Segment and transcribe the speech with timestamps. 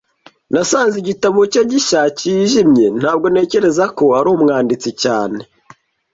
[0.53, 2.85] Nasanze igitabo cye gishya kijimye.
[2.99, 5.39] Ntabwo ntekereza ko ari umwanditsi cyane.